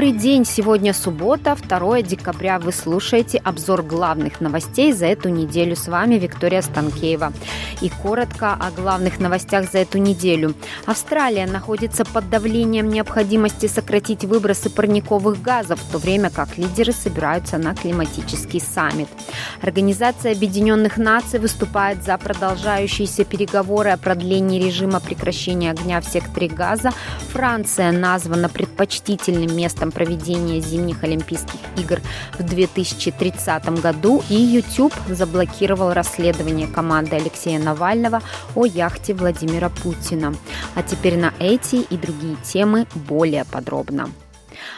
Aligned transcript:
Добрый 0.00 0.18
день! 0.18 0.46
Сегодня 0.46 0.94
суббота, 0.94 1.54
2 1.62 2.00
декабря. 2.00 2.58
Вы 2.58 2.72
слушаете 2.72 3.36
обзор 3.36 3.82
главных 3.82 4.40
новостей 4.40 4.94
за 4.94 5.04
эту 5.04 5.28
неделю. 5.28 5.76
С 5.76 5.88
вами 5.88 6.14
Виктория 6.14 6.62
Станкеева. 6.62 7.34
И 7.82 7.90
коротко 7.90 8.54
о 8.54 8.70
главных 8.70 9.20
новостях 9.20 9.70
за 9.70 9.80
эту 9.80 9.98
неделю. 9.98 10.54
Австралия 10.86 11.46
находится 11.46 12.06
под 12.06 12.30
давлением 12.30 12.88
необходимости 12.88 13.66
сократить 13.66 14.24
выбросы 14.24 14.70
парниковых 14.70 15.42
газов, 15.42 15.78
в 15.78 15.92
то 15.92 15.98
время 15.98 16.30
как 16.30 16.56
лидеры 16.56 16.92
собираются 16.92 17.58
на 17.58 17.74
климатический 17.74 18.60
саммит. 18.60 19.08
Организация 19.60 20.32
Объединенных 20.32 20.96
Наций 20.96 21.38
выступает 21.38 22.02
за 22.04 22.16
продолжающиеся 22.16 23.24
переговоры 23.24 23.90
о 23.90 23.98
продлении 23.98 24.62
режима 24.62 25.00
прекращения 25.00 25.70
огня 25.70 26.00
в 26.00 26.06
секторе 26.06 26.48
газа. 26.48 26.90
Франция 27.32 27.92
названа 27.92 28.48
предпочтительным 28.48 29.54
местом 29.54 29.89
проведения 29.90 30.60
зимних 30.60 31.04
Олимпийских 31.04 31.60
игр 31.76 32.00
в 32.38 32.42
2030 32.42 33.80
году, 33.80 34.22
и 34.28 34.34
YouTube 34.34 34.94
заблокировал 35.08 35.92
расследование 35.92 36.66
команды 36.66 37.16
Алексея 37.16 37.58
Навального 37.58 38.22
о 38.54 38.64
яхте 38.64 39.14
Владимира 39.14 39.68
Путина. 39.68 40.34
А 40.74 40.82
теперь 40.82 41.16
на 41.16 41.32
эти 41.38 41.76
и 41.76 41.96
другие 41.96 42.36
темы 42.42 42.86
более 42.94 43.44
подробно. 43.44 44.08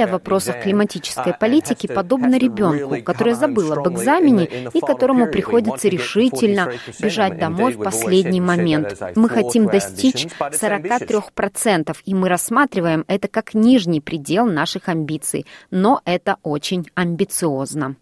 в 0.08 0.12
вопросах 0.12 0.64
климатической 0.64 1.34
политики 1.34 1.88
подобна 1.88 2.38
ребенку, 2.38 3.04
который 3.04 3.34
забыл 3.34 3.74
об 3.74 3.90
экзамене 3.90 4.70
и 4.74 4.80
которому 4.80 5.28
приходится 5.28 5.90
решительно 5.90 6.72
бежать 7.02 7.38
домой 7.38 7.74
в 7.74 7.84
последний 7.84 8.40
момент. 8.40 9.02
Мы 9.16 9.28
хотим 9.28 9.66
достичь 9.66 10.28
43%, 10.40 11.98
и 12.06 12.14
мы 12.14 12.30
рассматриваем 12.30 13.04
это 13.10 13.28
как 13.28 13.54
нижний 13.54 14.00
предел 14.00 14.46
наших 14.46 14.88
амбиций, 14.88 15.46
но 15.72 16.02
это 16.06 16.38
очень 16.42 16.90
амбициозно. 16.96 17.98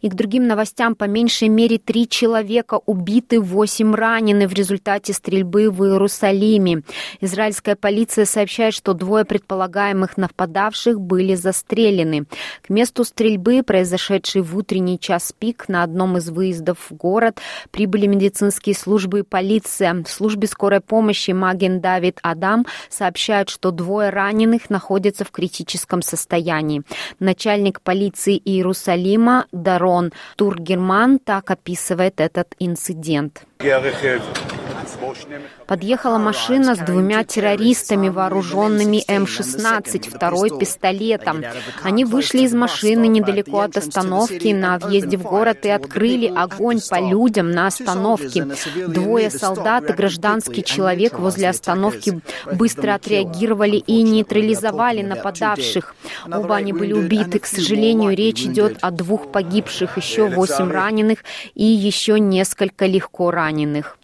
И 0.00 0.08
к 0.08 0.14
другим 0.14 0.46
новостям 0.46 0.94
по 0.94 1.04
меньшей 1.04 1.48
мере 1.48 1.78
три 1.78 2.08
человека 2.08 2.80
убиты, 2.86 3.40
восемь 3.40 3.94
ранены 3.94 4.46
в 4.48 4.54
результате 4.54 5.12
стрельбы 5.12 5.70
в 5.70 5.84
Иерусалиме. 5.84 6.82
Израильская 7.20 7.76
полиция 7.76 8.24
сообщает, 8.24 8.74
что 8.74 8.94
двое 8.94 9.24
предполагаемых 9.24 10.16
нападавших 10.16 11.00
были 11.00 11.34
застрелены. 11.34 12.26
К 12.62 12.70
месту 12.70 13.04
стрельбы, 13.04 13.62
произошедшей 13.62 14.42
в 14.42 14.56
утренний 14.56 14.98
час 14.98 15.32
пик 15.36 15.68
на 15.68 15.82
одном 15.82 16.16
из 16.16 16.30
выездов 16.30 16.78
в 16.90 16.94
город, 16.94 17.40
прибыли 17.70 18.06
медицинские 18.06 18.74
службы 18.74 19.20
и 19.20 19.22
полиция. 19.22 20.02
В 20.02 20.08
службе 20.08 20.46
скорой 20.48 20.80
помощи 20.80 21.30
Маген 21.30 21.80
Давид 21.80 22.18
Адам 22.22 22.66
сообщает, 22.88 23.48
что 23.48 23.70
двое 23.70 24.10
раненых 24.10 24.70
находятся 24.70 25.24
в 25.24 25.30
критическом 25.30 26.02
состоянии. 26.02 26.82
Начальник 27.18 27.80
полиции 27.80 28.40
Иерусалима 28.44 29.46
Дарон 29.62 30.12
Тургерман 30.36 31.18
так 31.18 31.50
описывает 31.50 32.20
этот 32.20 32.54
инцидент. 32.58 33.42
Подъехала 35.66 36.18
машина 36.18 36.74
с 36.74 36.78
двумя 36.78 37.24
террористами, 37.24 38.08
вооруженными 38.08 39.02
М-16, 39.08 40.10
второй 40.14 40.58
пистолетом. 40.58 41.42
Они 41.82 42.04
вышли 42.04 42.40
из 42.40 42.54
машины 42.54 43.06
недалеко 43.06 43.60
от 43.60 43.76
остановки 43.76 44.48
на 44.48 44.78
въезде 44.78 45.16
в 45.16 45.22
город 45.22 45.64
и 45.64 45.70
открыли 45.70 46.32
огонь 46.34 46.80
по 46.88 47.00
людям 47.00 47.50
на 47.50 47.68
остановке. 47.68 48.48
Двое 48.86 49.30
солдат 49.30 49.90
и 49.90 49.92
гражданский 49.92 50.64
человек 50.64 51.18
возле 51.18 51.48
остановки 51.48 52.20
быстро 52.52 52.94
отреагировали 52.94 53.76
и 53.76 54.02
нейтрализовали 54.02 55.02
нападавших. 55.02 55.94
Оба 56.26 56.56
они 56.56 56.72
были 56.72 56.92
убиты. 56.92 57.38
К 57.38 57.46
сожалению, 57.46 58.14
речь 58.14 58.42
идет 58.42 58.78
о 58.80 58.90
двух 58.90 59.32
погибших, 59.32 59.96
еще 59.96 60.28
восемь 60.28 60.70
раненых 60.70 61.24
и 61.54 61.64
еще 61.64 62.18
несколько 62.20 62.86
легко 62.86 63.30
раненых. 63.30 63.98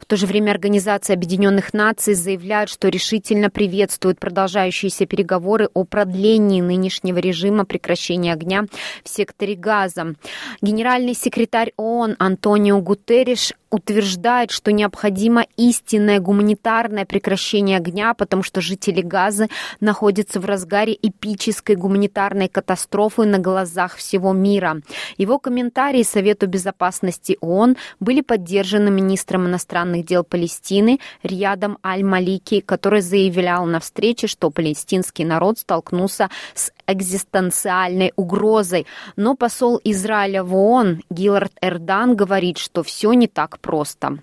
В 0.00 0.06
то 0.06 0.16
же 0.16 0.26
время 0.26 0.50
Организация 0.50 1.14
Объединенных 1.14 1.72
Наций 1.72 2.14
заявляет, 2.14 2.68
что 2.68 2.88
решительно 2.88 3.50
приветствует 3.50 4.18
продолжающиеся 4.18 5.06
переговоры 5.06 5.68
о 5.74 5.84
продлении 5.84 6.60
нынешнего 6.60 7.18
режима 7.18 7.64
прекращения 7.64 8.32
огня 8.32 8.66
в 9.02 9.08
секторе 9.08 9.54
Газа. 9.54 10.14
Генеральный 10.60 11.14
секретарь 11.14 11.72
ООН 11.76 12.16
Антонио 12.18 12.80
Гутерриш 12.80 13.52
утверждает, 13.74 14.52
что 14.52 14.70
необходимо 14.70 15.46
истинное 15.56 16.20
гуманитарное 16.20 17.04
прекращение 17.04 17.78
огня, 17.78 18.14
потому 18.14 18.44
что 18.44 18.60
жители 18.60 19.02
Газы 19.02 19.48
находятся 19.80 20.38
в 20.38 20.44
разгаре 20.44 20.96
эпической 21.02 21.74
гуманитарной 21.74 22.48
катастрофы 22.48 23.24
на 23.24 23.38
глазах 23.38 23.96
всего 23.96 24.32
мира. 24.32 24.80
Его 25.18 25.40
комментарии 25.40 26.04
Совету 26.04 26.46
безопасности 26.46 27.36
ООН 27.40 27.76
были 27.98 28.20
поддержаны 28.20 28.90
министром 28.90 29.46
иностранных 29.46 30.06
дел 30.06 30.22
Палестины 30.22 31.00
Рьядом 31.24 31.78
Аль-Малики, 31.84 32.60
который 32.60 33.00
заявлял 33.00 33.66
на 33.66 33.80
встрече, 33.80 34.28
что 34.28 34.50
палестинский 34.50 35.24
народ 35.24 35.58
столкнулся 35.58 36.30
с 36.54 36.70
экзистенциальной 36.86 38.12
угрозой. 38.14 38.86
Но 39.16 39.34
посол 39.34 39.80
Израиля 39.82 40.44
в 40.44 40.54
ООН 40.54 41.02
Гиллард 41.10 41.52
Эрдан 41.60 42.14
говорит, 42.14 42.58
что 42.58 42.82
все 42.82 43.12
не 43.14 43.26
так 43.26 43.58
просто. 43.64 44.18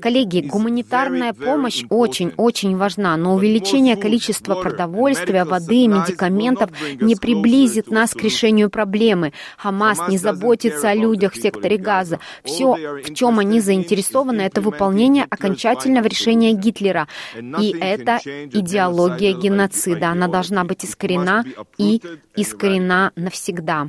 Коллеги, 0.00 0.40
гуманитарная 0.40 1.32
помощь 1.34 1.84
очень-очень 1.90 2.76
важна, 2.76 3.16
но 3.16 3.34
увеличение 3.34 3.96
количества 3.96 4.54
продовольствия, 4.54 5.44
воды 5.44 5.84
и 5.84 5.88
медикаментов 5.88 6.70
не 7.00 7.16
приблизит 7.16 7.90
нас 7.90 8.12
к 8.14 8.22
решению 8.22 8.70
проблемы. 8.70 9.32
Хамас 9.58 10.08
не 10.08 10.16
заботится 10.16 10.88
о 10.88 10.94
людях 10.94 11.34
в 11.34 11.42
секторе 11.42 11.76
Газа. 11.76 12.18
Все, 12.44 12.74
в 13.04 13.14
чем 13.14 13.38
они 13.38 13.60
заинтересованы, 13.60 14.40
это 14.40 14.60
выполнение 14.62 15.26
окончательного 15.28 16.06
решения 16.06 16.52
Гитлера. 16.52 17.08
И 17.36 17.76
это 17.78 18.20
идеология 18.24 19.34
геноцида. 19.34 20.08
Она 20.08 20.28
должна 20.28 20.64
быть 20.64 20.84
искорена 20.84 21.44
и 21.76 22.00
искорена 22.36 23.12
навсегда. 23.16 23.88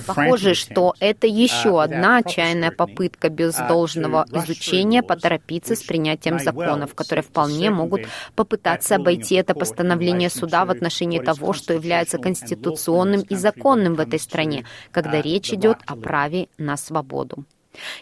Похоже, 0.07 0.55
что 0.55 0.95
это 1.01 1.27
еще 1.27 1.69
uh, 1.69 1.83
одна 1.83 2.19
отчаянная 2.19 2.71
попытка 2.71 3.29
без 3.29 3.55
uh, 3.59 3.69
должного 3.69 4.25
изучения 4.33 5.03
поторопиться 5.03 5.77
с 5.77 5.83
принятием 5.83 6.39
законов, 6.39 6.95
которые 6.95 7.23
вполне 7.23 7.71
могут 7.71 8.03
попытаться 8.35 8.97
обойти 8.97 9.35
это 9.35 9.55
постановление 9.55 10.31
суда 10.31 10.65
в 10.65 10.71
отношении 10.71 11.21
того, 11.21 11.53
что 11.53 11.75
является 11.75 12.17
конституционным 12.17 13.21
и 13.21 13.35
законным 13.35 13.97
в 13.97 14.01
этой 14.01 14.19
стране, 14.19 14.65
когда 14.93 15.19
uh, 15.19 15.23
речь 15.23 15.53
идет 15.53 15.77
о 15.91 15.97
праве 15.97 16.49
на 16.59 16.77
свободу. 16.77 17.45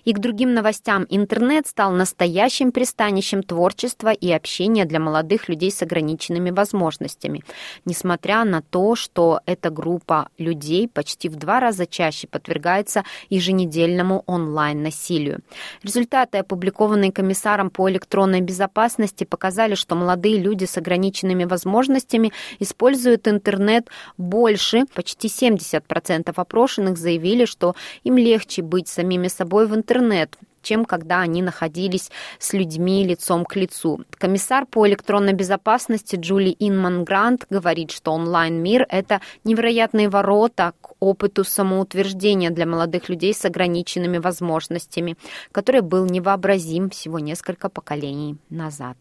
И 0.05 0.13
к 0.13 0.19
другим 0.19 0.55
новостям. 0.55 1.07
Интернет 1.11 1.67
стал 1.67 1.93
настоящим 1.93 2.73
пристанищем 2.73 3.43
творчества 3.43 4.13
и 4.13 4.31
общения 4.31 4.85
для 4.85 5.01
молодых 5.01 5.49
людей 5.49 5.71
с 5.71 5.83
ограниченными 5.83 6.51
возможностями. 6.51 7.43
Несмотря 7.85 8.45
на 8.45 8.63
то, 8.63 8.95
что 8.95 9.41
эта 9.47 9.71
группа 9.71 10.29
людей 10.39 10.89
почти 10.89 11.29
в 11.29 11.37
два 11.37 11.61
раза 11.61 11.87
чаще 11.87 12.27
подвергается 12.27 13.05
еженедельному 13.29 14.25
онлайн-насилию. 14.27 15.41
Результаты, 15.83 16.39
опубликованные 16.39 17.13
комиссаром 17.13 17.71
по 17.71 17.91
электронной 17.91 18.41
безопасности, 18.41 19.25
показали, 19.25 19.75
что 19.75 19.95
молодые 19.95 20.39
люди 20.39 20.65
с 20.65 20.77
ограниченными 20.77 21.45
возможностями 21.45 22.33
используют 22.59 23.29
интернет 23.29 23.89
больше. 24.17 24.85
Почти 24.95 25.29
70% 25.29 26.33
опрошенных 26.35 26.97
заявили, 26.97 27.45
что 27.45 27.75
им 28.05 28.17
легче 28.17 28.63
быть 28.63 28.89
самими 28.89 29.29
собой 29.29 29.58
собой 29.59 29.67
в 29.67 29.75
интернет, 29.75 30.37
чем 30.63 30.85
когда 30.85 31.21
они 31.21 31.43
находились 31.43 32.11
с 32.39 32.53
людьми 32.53 33.05
лицом 33.05 33.45
к 33.45 33.57
лицу. 33.57 34.01
Комиссар 34.19 34.67
по 34.67 34.87
электронной 34.87 35.33
безопасности 35.33 36.17
Джули 36.17 36.55
Инман 36.61 37.05
Грант 37.05 37.47
говорит, 37.51 37.91
что 37.91 38.13
онлайн-мир– 38.13 38.87
это 38.91 39.21
невероятные 39.45 40.09
ворота 40.09 40.73
к 40.81 40.91
опыту 41.01 41.45
самоутверждения 41.45 42.51
для 42.51 42.67
молодых 42.67 43.09
людей 43.09 43.35
с 43.35 43.45
ограниченными 43.45 44.19
возможностями, 44.19 45.17
который 45.53 45.81
был 45.81 46.07
невообразим 46.07 46.91
всего 46.91 47.19
несколько 47.19 47.69
поколений 47.69 48.37
назад. 48.51 48.97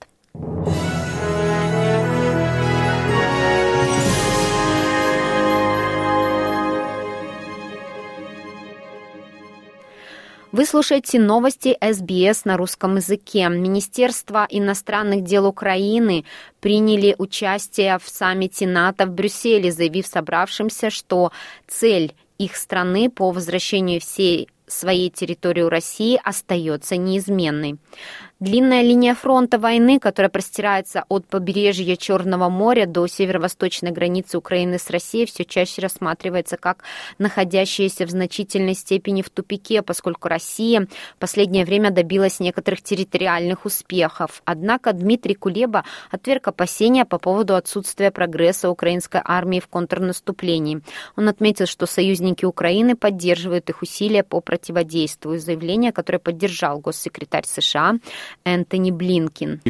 Вы 10.53 10.65
слушаете 10.65 11.19
новости 11.19 11.77
СБС 11.81 12.45
на 12.45 12.55
русском 12.55 12.95
языке. 12.95 13.49
Министерство 13.49 14.47
иностранных 14.49 15.25
дел 15.25 15.45
Украины 15.45 16.23
приняли 16.61 17.15
участие 17.17 17.99
в 17.99 18.07
саммите 18.07 18.65
НАТО 18.65 19.07
в 19.07 19.09
Брюсселе, 19.09 19.73
заявив 19.73 20.07
собравшимся, 20.07 20.89
что 20.89 21.33
цель 21.67 22.15
их 22.37 22.55
страны 22.55 23.09
по 23.09 23.31
возвращению 23.31 23.99
всей 23.99 24.47
своей 24.67 25.09
территории 25.09 25.63
России 25.63 26.19
остается 26.23 26.95
неизменной. 26.95 27.77
Длинная 28.39 28.83
линия 28.83 29.15
фронта 29.15 29.57
войны, 29.57 29.99
которая 29.99 30.29
простирается 30.29 31.05
от 31.09 31.25
побережья 31.25 31.95
Черного 31.95 32.49
моря 32.49 32.85
до 32.85 33.07
северо-восточной 33.07 33.89
границы 33.89 34.37
Украины 34.37 34.77
с 34.77 34.91
Россией, 34.91 35.25
все 35.25 35.43
чаще 35.43 35.81
рассматривается 35.81 36.55
как 36.55 36.83
находящаяся 37.17 38.05
в 38.05 38.11
значительной 38.11 38.75
степени 38.75 39.23
в 39.23 39.31
тупике, 39.31 39.81
поскольку 39.81 40.27
Россия 40.27 40.87
в 41.15 41.19
последнее 41.19 41.65
время 41.65 41.89
добилась 41.89 42.39
некоторых 42.39 42.83
территориальных 42.83 43.65
успехов. 43.65 44.43
Однако 44.45 44.93
Дмитрий 44.93 45.33
Кулеба 45.33 45.83
отверг 46.11 46.49
опасения 46.49 47.05
по 47.05 47.17
поводу 47.17 47.55
отсутствия 47.55 48.11
прогресса 48.11 48.69
украинской 48.69 49.19
армии 49.25 49.59
в 49.59 49.67
контрнаступлении. 49.67 50.81
Он 51.15 51.27
отметил, 51.27 51.65
что 51.65 51.87
союзники 51.87 52.45
Украины 52.45 52.95
поддерживают 52.95 53.71
их 53.71 53.81
усилия 53.81 54.21
по 54.21 54.41
противодействию. 54.41 55.39
Заявление, 55.39 55.91
которое 55.91 56.19
поддержал 56.19 56.77
госсекретарь 56.79 57.45
США 57.47 57.95
Энтони 58.43 58.91
Блинкин. 58.91 59.61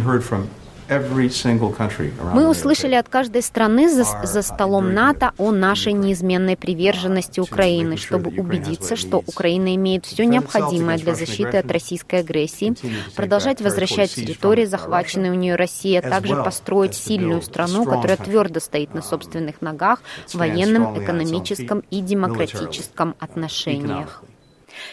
Мы 2.34 2.50
услышали 2.50 2.96
от 2.96 3.10
каждой 3.10 3.42
страны 3.42 3.90
за, 3.90 4.06
за 4.24 4.42
столом 4.42 4.94
НАТО 4.94 5.34
о 5.38 5.52
нашей 5.52 5.92
неизменной 5.92 6.56
приверженности 6.56 7.42
Украины, 7.42 7.98
чтобы 7.98 8.30
убедиться, 8.30 8.96
что 8.96 9.18
Украина 9.18 9.76
имеет 9.76 10.06
все 10.06 10.26
необходимое 10.26 10.98
для 10.98 11.14
защиты 11.14 11.58
от 11.58 11.70
российской 11.72 12.22
агрессии, 12.22 12.74
продолжать 13.16 13.62
возвращать 13.62 14.14
территории, 14.14 14.66
захваченные 14.66 15.32
у 15.32 15.36
нее 15.36 15.56
Россией, 15.56 15.98
а 15.98 16.10
также 16.10 16.36
построить 16.36 16.96
сильную 16.96 17.42
страну, 17.42 17.84
которая 17.84 18.18
твердо 18.18 18.60
стоит 18.60 18.94
на 18.94 19.02
собственных 19.02 19.62
ногах 19.62 20.02
в 20.28 20.36
военном, 20.36 21.04
экономическом 21.04 21.84
и 21.90 22.02
демократическом 22.02 23.16
отношениях. 23.20 24.24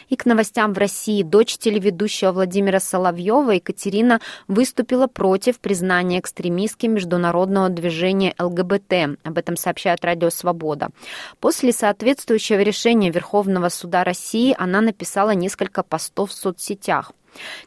И 0.09 0.17
к 0.17 0.27
новостям 0.27 0.73
в 0.73 0.79
России. 0.79 1.23
Дочь 1.23 1.57
телеведущего 1.59 2.33
Владимира 2.33 2.81
Соловьева 2.81 3.53
Екатерина 3.53 4.21
выступила 4.49 5.07
против 5.07 5.59
признания 5.61 6.21
экстремистским 6.21 6.95
международного 6.95 7.69
движения 7.69 8.35
ЛГБТ. 8.39 9.19
Об 9.23 9.39
этом 9.39 9.57
сообщает 9.57 10.05
Радио 10.05 10.31
Свобода. 10.31 10.89
После 11.41 11.73
соответствующего 11.73 12.61
решения 12.61 13.11
Верховного 13.11 13.69
суда 13.69 14.05
России 14.05 14.55
она 14.59 14.81
написала 14.81 15.31
несколько 15.31 15.83
постов 15.83 16.31
в 16.31 16.35
соцсетях. 16.35 17.13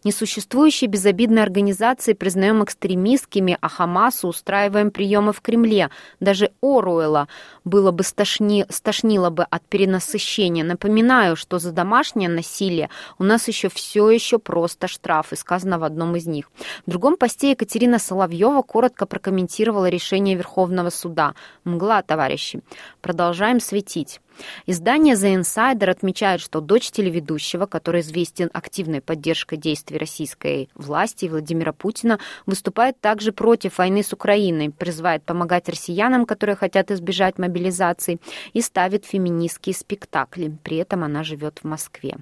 Несуществующие 0.03 0.89
безобидные 0.89 1.43
организации 1.43 2.13
признаем 2.13 2.63
экстремистскими, 2.63 3.57
а 3.59 3.69
Хамасу 3.69 4.27
устраиваем 4.27 4.91
приемы 4.91 5.33
в 5.33 5.41
Кремле. 5.41 5.89
Даже 6.19 6.51
Оруэлла 6.61 7.27
было 7.65 7.91
бы 7.91 8.03
стошни, 8.03 8.65
стошнило 8.69 9.29
бы 9.29 9.43
от 9.43 9.63
перенасыщения. 9.63 10.63
Напоминаю, 10.63 11.35
что 11.35 11.59
за 11.59 11.71
домашнее 11.71 12.29
насилие 12.29 12.89
у 13.19 13.23
нас 13.23 13.47
еще 13.47 13.69
все 13.69 14.09
еще 14.09 14.39
просто 14.39 14.87
штрафы, 14.87 15.35
сказано 15.35 15.79
в 15.79 15.83
одном 15.83 16.15
из 16.15 16.27
них. 16.27 16.49
В 16.85 16.89
другом 16.89 17.17
посте 17.17 17.51
Екатерина 17.51 17.99
Соловьева 17.99 18.61
коротко 18.61 19.05
прокомментировала 19.05 19.89
решение 19.89 20.35
Верховного 20.35 20.89
суда. 20.89 21.33
Мгла, 21.63 22.01
товарищи. 22.01 22.61
Продолжаем 23.01 23.59
светить. 23.59 24.21
Издание 24.65 25.15
The 25.15 25.41
Insider 25.41 25.89
отмечает, 25.89 26.41
что 26.41 26.61
дочь 26.61 26.91
телеведущего, 26.91 27.65
который 27.65 28.01
известен 28.01 28.49
активной 28.53 29.01
поддержкой 29.01 29.57
действий 29.57 29.97
российской 29.97 30.69
власти 30.75 31.25
Владимира 31.25 31.73
Путина, 31.73 32.19
выступает 32.45 32.99
также 32.99 33.31
против 33.31 33.77
войны 33.77 34.03
с 34.03 34.13
Украиной, 34.13 34.69
призывает 34.69 35.23
помогать 35.23 35.69
россиянам, 35.69 36.25
которые 36.25 36.55
хотят 36.55 36.91
избежать 36.91 37.37
мобилизации, 37.37 38.19
и 38.53 38.61
ставит 38.61 39.05
феминистские 39.05 39.75
спектакли. 39.75 40.55
При 40.63 40.77
этом 40.77 41.03
она 41.03 41.23
живет 41.23 41.59
в 41.61 41.67
Москве. 41.67 42.17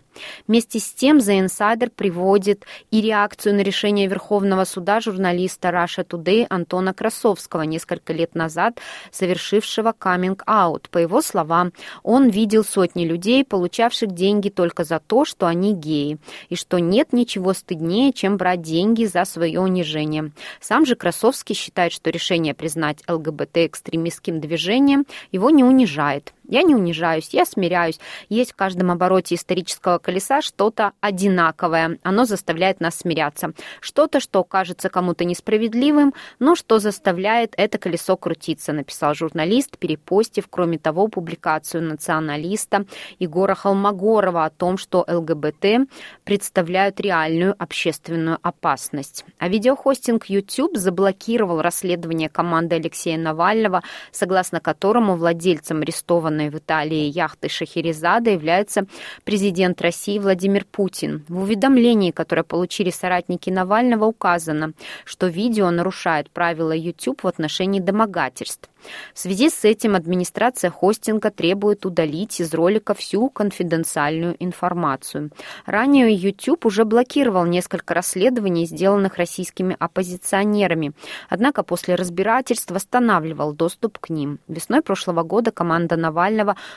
Вместе 0.48 0.80
с 0.80 0.94
тем 0.94 1.18
The 1.18 1.46
Insider 1.46 1.90
приводит 1.90 2.66
и 2.92 3.02
реакцию 3.02 3.56
на 3.56 3.62
решение 3.62 4.08
Верховного 4.08 4.66
суда 4.66 5.00
журналиста 5.00 5.70
Russia 5.70 6.06
Today 6.06 6.46
Антона 6.50 6.94
Красовского 6.94 7.64
несколько 7.64 8.14
лет 8.14 8.36
назад, 8.36 8.80
совершившего 9.12 9.94
каминг-аут. 9.98 10.90
По 10.90 10.98
его 10.98 11.22
словам, 11.22 11.74
он 12.06 12.30
видел 12.30 12.64
сотни 12.64 13.04
людей, 13.04 13.44
получавших 13.44 14.12
деньги 14.12 14.50
только 14.50 14.84
за 14.84 15.00
то, 15.00 15.26
что 15.26 15.48
они 15.48 15.74
геи, 15.74 16.20
и 16.50 16.56
что 16.56 16.78
нет 16.78 17.14
ничего 17.14 17.54
стыднее, 17.54 18.14
чем 18.14 18.38
брать 18.38 18.62
деньги 18.62 19.06
за 19.06 19.26
свое 19.26 19.60
унижение. 19.60 20.32
Сам 20.62 20.86
же 20.86 20.96
Красовский 20.96 21.56
считает, 21.56 21.92
что 21.92 22.12
решение 22.12 22.54
признать 22.54 23.00
ЛГБТ 23.10 23.58
экстремистским 23.58 24.40
движением 24.40 25.06
его 25.32 25.50
не 25.50 25.64
унижает. 25.64 26.34
Я 26.48 26.62
не 26.62 26.76
унижаюсь, 26.76 27.30
я 27.32 27.46
смиряюсь. 27.46 28.00
Есть 28.30 28.52
в 28.52 28.56
каждом 28.56 28.92
обороте 28.92 29.36
исторического 29.36 29.98
колеса 29.98 30.42
что-то 30.42 30.92
одинаковое. 31.02 31.98
Оно 32.04 32.26
заставляет 32.26 32.80
нас 32.80 32.96
смиряться. 32.96 33.54
Что-то, 33.82 34.20
что 34.20 34.44
кажется 34.44 34.90
кому-то 34.90 35.26
несправедливым, 35.26 36.14
но 36.40 36.56
что 36.56 36.80
заставляет 36.80 37.54
это 37.58 37.78
колесо 37.78 38.16
крутиться, 38.16 38.74
написал 38.74 39.16
журналист, 39.16 39.78
перепостив, 39.78 40.48
кроме 40.50 40.78
того, 40.78 41.08
публикацию 41.08 41.82
националиста 41.82 42.86
Егора 43.18 43.56
Холмогорова 43.56 44.46
о 44.46 44.50
том, 44.50 44.78
что 44.78 45.04
ЛГБТ 45.08 45.90
представляют 46.24 47.00
реальную 47.00 47.56
общественную 47.58 48.38
опасность. 48.42 49.26
А 49.40 49.48
видеохостинг 49.48 50.26
YouTube 50.26 50.78
заблокировал 50.78 51.62
расследование 51.62 52.30
команды 52.30 52.76
Алексея 52.76 53.18
Навального, 53.18 53.82
согласно 54.12 54.60
которому 54.60 55.16
владельцем 55.16 55.82
арестованного 55.82 56.35
арестованной 56.36 56.50
в 56.50 56.58
Италии 56.58 57.12
яхты 57.12 57.50
Шахерезада 57.50 58.32
является 58.32 58.86
президент 59.24 59.82
России 59.82 60.20
Владимир 60.20 60.66
Путин. 60.66 61.24
В 61.28 61.44
уведомлении, 61.44 62.12
которое 62.12 62.44
получили 62.44 62.90
соратники 62.90 63.50
Навального, 63.50 64.06
указано, 64.06 64.74
что 65.06 65.28
видео 65.28 65.72
нарушает 65.72 66.30
правила 66.30 66.74
YouTube 66.74 67.24
в 67.24 67.28
отношении 67.28 67.80
домогательств. 67.80 68.70
В 69.14 69.20
связи 69.20 69.50
с 69.50 69.66
этим 69.66 69.96
администрация 69.96 70.70
хостинга 70.70 71.32
требует 71.32 71.86
удалить 71.86 72.40
из 72.40 72.54
ролика 72.54 72.94
всю 72.94 73.30
конфиденциальную 73.30 74.36
информацию. 74.40 75.32
Ранее 75.66 76.14
YouTube 76.14 76.66
уже 76.66 76.86
блокировал 76.86 77.46
несколько 77.46 77.94
расследований, 77.94 78.66
сделанных 78.66 79.18
российскими 79.18 79.76
оппозиционерами, 79.80 80.94
однако 81.30 81.64
после 81.64 81.96
разбирательств 81.96 82.72
восстанавливал 82.72 83.54
доступ 83.54 83.98
к 83.98 84.10
ним. 84.10 84.38
Весной 84.48 84.82
прошлого 84.82 85.24
года 85.24 85.52
команда 85.52 85.96
Навального 85.96 86.25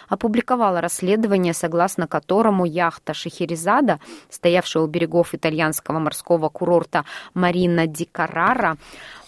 опубликовала 0.08 0.80
расследование, 0.80 1.54
согласно 1.54 2.06
которому 2.06 2.64
яхта 2.64 3.14
Шахерезада, 3.14 4.00
стоявшая 4.30 4.82
у 4.82 4.86
берегов 4.86 5.34
итальянского 5.34 5.98
морского 5.98 6.48
курорта 6.48 7.04
Марина 7.34 7.86
Ди 7.86 8.08
Каррара, 8.10 8.76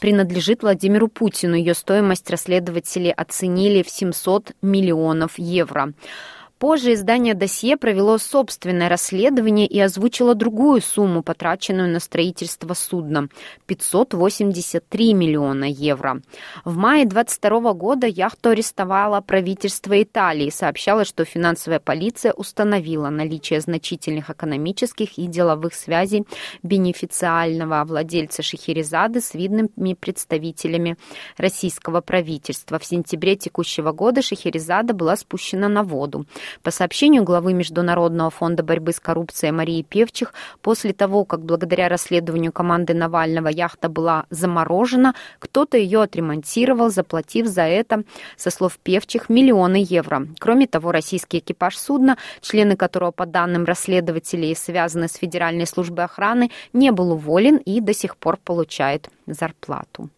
принадлежит 0.01 0.63
Владимиру 0.63 1.09
Путину. 1.09 1.55
Ее 1.55 1.75
стоимость 1.75 2.31
расследователи 2.31 3.13
оценили 3.17 3.83
в 3.83 3.91
700 3.91 4.53
миллионов 4.63 5.39
евро. 5.39 5.93
Позже 6.61 6.93
издание 6.93 7.33
«Досье» 7.33 7.79
провело 7.79 8.19
собственное 8.19 8.91
расследование 8.91 9.67
и 9.67 9.81
озвучило 9.81 10.35
другую 10.35 10.83
сумму, 10.83 11.23
потраченную 11.23 11.89
на 11.89 12.01
строительство 12.01 12.75
судна– 12.75 13.29
583 13.67 15.15
миллиона 15.15 15.65
евро. 15.65 16.21
В 16.67 16.77
мае 16.77 17.07
22 17.07 17.73
года 17.73 18.07
яхту 18.07 18.51
арестовало 18.51 19.23
правительство 19.23 20.03
Италии. 20.03 20.51
Сообщалось, 20.51 21.09
что 21.09 21.25
финансовая 21.25 21.81
полиция 21.81 22.35
установила 22.35 23.09
наличие 23.09 23.63
значительных 23.63 24.29
экономических 24.29 25.17
и 25.17 25.29
деловых 25.29 25.73
связей 25.73 26.27
бенефициального 26.63 27.83
владельца 27.87 28.43
Шахерезады 28.43 29.23
с 29.23 29.33
видными 29.33 29.95
представителями 29.95 30.99
российского 31.39 32.03
правительства. 32.03 32.79
В 32.79 32.85
сентябре 32.85 33.37
текущего 33.37 33.93
года 33.93 34.21
Шахерезада 34.21 34.93
была 34.93 35.17
спущена 35.17 35.71
на 35.71 35.85
воду. 35.85 36.27
По 36.63 36.71
сообщению 36.71 37.25
главы 37.25 37.53
Международного 37.53 38.31
фонда 38.31 38.63
борьбы 38.63 38.93
с 38.93 39.01
коррупцией 39.01 39.53
Марии 39.53 39.83
Певчих, 39.83 40.35
после 40.63 40.93
того, 40.93 41.25
как 41.25 41.45
благодаря 41.45 41.89
расследованию 41.89 42.53
команды 42.53 42.95
Навального 42.95 43.49
яхта 43.49 43.89
была 43.89 44.27
заморожена, 44.31 45.15
кто-то 45.39 45.77
ее 45.77 46.03
отремонтировал, 46.03 46.91
заплатив 46.91 47.47
за 47.47 47.63
это, 47.63 48.05
со 48.37 48.51
слов 48.51 48.79
Певчих, 48.83 49.29
миллионы 49.29 49.85
евро. 49.87 50.27
Кроме 50.39 50.67
того, 50.67 50.93
российский 50.93 51.39
экипаж 51.39 51.77
судна, 51.77 52.17
члены 52.41 52.77
которого, 52.77 53.11
по 53.11 53.27
данным 53.27 53.65
расследователей, 53.65 54.55
связаны 54.55 55.09
с 55.09 55.17
Федеральной 55.17 55.67
службой 55.67 56.05
охраны, 56.05 56.51
не 56.73 56.91
был 56.93 57.13
уволен 57.13 57.57
и 57.57 57.81
до 57.81 57.95
сих 57.95 58.17
пор 58.17 58.37
получает 58.37 59.09
зарплату. 59.27 60.11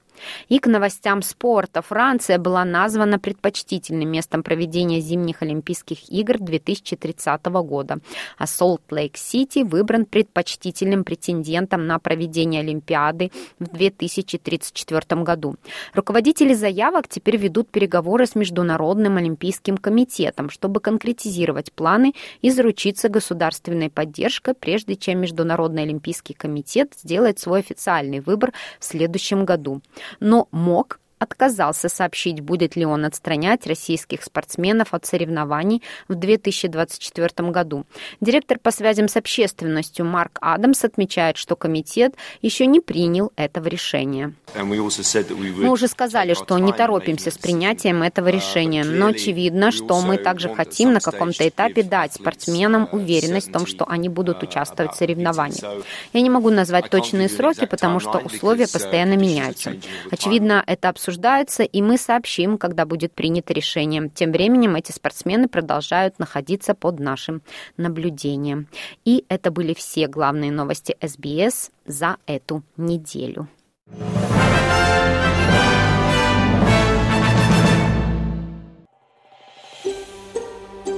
И 0.49 0.59
к 0.59 0.66
новостям 0.66 1.23
спорта. 1.23 1.83
Франция 1.83 2.38
была 2.38 2.64
названа 2.64 3.19
предпочтительным 3.19 4.11
местом 4.11 4.42
проведения 4.42 5.00
зимних 5.00 5.42
Олимпийских 5.42 6.11
игр 6.11 6.38
2030 6.38 7.45
года, 7.47 7.99
а 8.38 8.47
Солт-Лейк-Сити 8.47 9.62
выбран 9.62 10.04
предпочтительным 10.04 11.04
претендентом 11.04 11.87
на 11.87 11.99
проведение 11.99 12.61
Олимпиады 12.61 13.31
в 13.59 13.69
2034 13.69 15.23
году. 15.23 15.57
Руководители 15.95 16.54
заявок 16.54 17.09
теперь 17.09 17.37
ведут 17.37 17.69
переговоры 17.71 18.26
с 18.26 18.35
Международным 18.35 19.16
Олимпийским 19.16 19.76
комитетом, 19.76 20.50
чтобы 20.50 20.81
конкретизировать 20.81 21.73
планы 21.73 22.14
и 22.40 22.50
заручиться 22.50 23.09
государственной 23.09 23.90
поддержкой, 23.90 24.54
прежде 24.54 24.97
чем 24.97 25.21
Международный 25.21 25.83
Олимпийский 25.83 26.35
комитет 26.35 26.92
сделает 27.02 27.38
свой 27.38 27.61
официальный 27.61 28.21
выбор 28.21 28.52
в 28.78 28.85
следующем 28.85 29.45
году 29.45 29.81
но 30.21 30.49
мог 30.50 31.00
отказался 31.23 31.88
сообщить, 31.88 32.41
будет 32.41 32.76
ли 32.76 32.85
он 32.85 33.05
отстранять 33.05 33.67
российских 33.67 34.23
спортсменов 34.23 34.95
от 34.95 35.07
соревнований 35.07 35.83
в 36.09 36.14
2024 36.14 37.50
году. 37.50 37.85
Директор 38.21 38.59
по 38.59 38.71
связям 38.71 39.09
с 39.09 39.17
общественностью 39.17 40.05
Марк 40.05 40.38
Адамс 40.41 40.85
отмечает, 40.85 41.37
что 41.37 41.57
комитет 41.57 42.14
еще 42.43 42.67
не 42.67 42.81
принял 42.81 43.33
этого 43.37 43.69
решения. 43.69 44.35
Мы 44.55 45.71
уже 45.71 45.88
сказали, 45.88 46.35
что 46.35 46.59
не 46.59 46.73
торопимся 46.73 47.31
с 47.31 47.38
принятием 47.38 48.02
этого 48.02 48.29
uh, 48.29 48.33
решения, 48.33 48.85
но 48.85 49.09
очевидно, 49.09 49.71
что 49.71 50.00
мы 50.00 50.19
также 50.19 50.49
хотим 50.49 50.93
на 50.93 51.00
каком-то 51.00 51.49
этапе 51.49 51.83
дать 51.83 52.14
спортсменам 52.14 52.85
uh, 52.85 52.97
уверенность 52.97 53.49
в 53.49 53.52
том, 53.52 53.67
что 53.67 53.88
они 53.88 54.09
будут 54.09 54.43
uh, 54.43 54.49
участвовать 54.49 54.93
в 54.93 54.97
соревнованиях. 54.97 55.85
Я 56.12 56.21
не 56.21 56.31
могу 56.31 56.50
назвать 56.50 56.91
точные 56.91 57.29
сроки, 57.29 57.67
потому 57.67 58.00
что 58.00 58.19
условия 58.19 58.67
постоянно 58.67 59.17
меняются. 59.17 59.76
Очевидно, 60.11 60.62
это 60.67 60.88
обсуждение 60.88 61.12
обсуждается, 61.12 61.62
и 61.62 61.83
мы 61.83 61.99
сообщим, 61.99 62.59
когда 62.59 62.87
будет 62.87 63.12
принято 63.12 63.52
решение. 63.52 64.11
Тем 64.14 64.33
временем 64.33 64.76
эти 64.76 64.92
спортсмены 64.92 65.49
продолжают 65.49 66.19
находиться 66.19 66.75
под 66.75 67.00
нашим 67.00 67.42
наблюдением. 67.76 68.66
И 69.04 69.25
это 69.28 69.50
были 69.50 69.75
все 69.75 70.09
главные 70.09 70.50
новости 70.50 70.97
СБС 71.02 71.71
за 71.87 72.16
эту 72.26 72.62
неделю. 72.76 73.47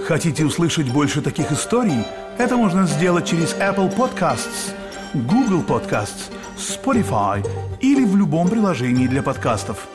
Хотите 0.06 0.44
услышать 0.44 0.92
больше 0.92 1.22
таких 1.22 1.50
историй? 1.50 2.04
Это 2.38 2.56
можно 2.56 2.86
сделать 2.86 3.26
через 3.26 3.54
Apple 3.54 3.90
Podcasts, 3.96 4.74
Google 5.14 5.62
Podcasts, 5.62 6.30
Spotify 6.56 7.44
или 7.80 8.04
в 8.04 8.16
любом 8.16 8.48
приложении 8.48 9.08
для 9.08 9.22
подкастов. 9.22 9.88